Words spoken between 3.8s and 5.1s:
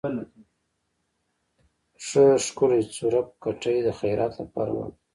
د خيرات لپاره واخله۔